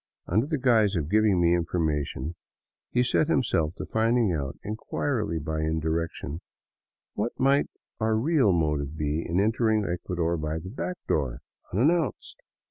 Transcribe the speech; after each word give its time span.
Under 0.25 0.47
the 0.47 0.57
guise 0.57 0.95
of 0.95 1.11
giving 1.11 1.39
me 1.39 1.53
information, 1.53 2.33
he 2.89 3.03
set 3.03 3.27
himself 3.27 3.75
to 3.75 3.85
finding 3.85 4.33
out, 4.33 4.57
entirely 4.63 5.37
by 5.37 5.59
indirection, 5.61 6.41
what 7.13 7.39
might 7.39 7.65
be 7.71 7.79
our 7.99 8.15
real 8.15 8.51
motive 8.51 8.99
in 8.99 9.39
entering 9.39 9.85
Ecuador 9.85 10.37
by 10.37 10.57
the 10.57 10.71
back 10.71 10.97
door, 11.07 11.41
unannounced. 11.71 12.41